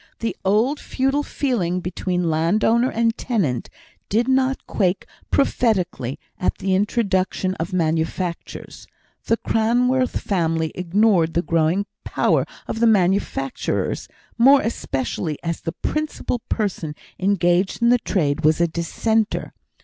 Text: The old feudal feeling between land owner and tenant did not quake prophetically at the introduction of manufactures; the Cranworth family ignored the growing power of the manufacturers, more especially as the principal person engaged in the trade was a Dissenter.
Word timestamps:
The 0.17 0.35
old 0.43 0.79
feudal 0.79 1.21
feeling 1.21 1.79
between 1.79 2.31
land 2.31 2.63
owner 2.63 2.89
and 2.89 3.15
tenant 3.19 3.69
did 4.09 4.27
not 4.27 4.65
quake 4.65 5.05
prophetically 5.29 6.17
at 6.39 6.57
the 6.57 6.73
introduction 6.73 7.53
of 7.59 7.71
manufactures; 7.71 8.87
the 9.25 9.37
Cranworth 9.37 10.19
family 10.19 10.71
ignored 10.73 11.35
the 11.35 11.43
growing 11.43 11.85
power 12.03 12.47
of 12.67 12.79
the 12.79 12.87
manufacturers, 12.87 14.07
more 14.39 14.61
especially 14.61 15.37
as 15.43 15.61
the 15.61 15.71
principal 15.71 16.39
person 16.49 16.95
engaged 17.19 17.79
in 17.79 17.89
the 17.89 17.99
trade 17.99 18.43
was 18.43 18.59
a 18.59 18.67
Dissenter. 18.67 19.53